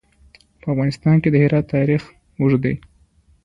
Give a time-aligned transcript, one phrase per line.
[0.61, 2.01] په افغانستان کې د هرات تاریخ
[2.39, 2.75] اوږد دی.